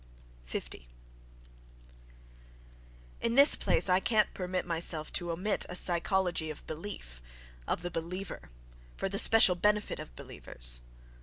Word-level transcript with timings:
—50. 0.45 0.87
—In 3.21 3.35
this 3.35 3.55
place 3.55 3.87
I 3.87 3.99
can't 3.99 4.33
permit 4.33 4.65
myself 4.65 5.13
to 5.13 5.29
omit 5.29 5.63
a 5.69 5.75
psychology 5.75 6.49
of 6.49 6.65
"belief," 6.65 7.21
of 7.67 7.83
the 7.83 7.91
"believer," 7.91 8.49
for 8.97 9.07
the 9.07 9.19
special 9.19 9.53
benefit 9.53 9.99
of 9.99 10.15
"believers." 10.15 10.81